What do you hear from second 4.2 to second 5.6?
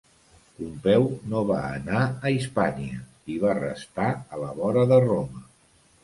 a la vora de Roma.